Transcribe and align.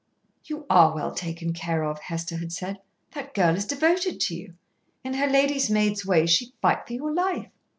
"You 0.45 0.65
are 0.67 0.95
well 0.95 1.13
taken 1.13 1.53
care 1.53 1.83
of," 1.83 1.99
Hester 1.99 2.37
had 2.37 2.51
said. 2.51 2.79
"That 3.11 3.35
girl 3.35 3.55
is 3.55 3.65
devoted 3.67 4.19
to 4.21 4.35
you. 4.35 4.55
In 5.03 5.13
her 5.13 5.27
lady's 5.27 5.69
maid's 5.69 6.03
way 6.03 6.25
she'd 6.25 6.53
fight 6.59 6.87
for 6.87 6.93
your 6.93 7.13
life." 7.13 7.51